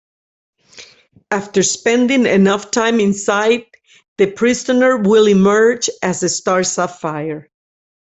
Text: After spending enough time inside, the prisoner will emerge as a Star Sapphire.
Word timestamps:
After 1.29 1.61
spending 1.61 2.25
enough 2.25 2.71
time 2.71 2.99
inside, 2.99 3.67
the 4.17 4.31
prisoner 4.31 4.97
will 4.97 5.27
emerge 5.27 5.91
as 6.01 6.23
a 6.23 6.29
Star 6.29 6.63
Sapphire. 6.63 7.51